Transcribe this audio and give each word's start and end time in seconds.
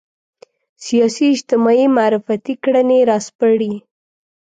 سیاسي 0.85 1.25
اجتماعي 1.35 1.85
معرفتي 1.97 2.53
کړنې 2.63 2.99
راسپړي 3.09 3.73